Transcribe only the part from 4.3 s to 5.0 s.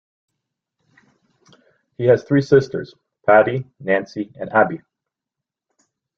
and Abby.